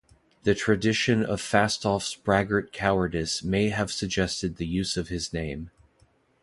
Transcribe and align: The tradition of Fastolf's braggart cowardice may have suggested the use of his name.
The 0.45 0.55
tradition 0.55 1.23
of 1.23 1.39
Fastolf's 1.39 2.15
braggart 2.15 2.73
cowardice 2.73 3.43
may 3.43 3.69
have 3.69 3.91
suggested 3.91 4.55
the 4.57 4.65
use 4.65 4.97
of 4.97 5.09
his 5.09 5.31
name. 5.31 5.69